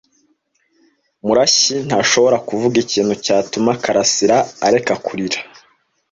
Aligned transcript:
Murashyi 1.25 1.75
ntashobora 1.87 2.37
kuvuga 2.47 2.75
ikintu 2.83 3.13
cyatuma 3.25 3.71
Kalarisa 3.83 4.37
areka 4.67 4.93
kurira. 5.05 5.39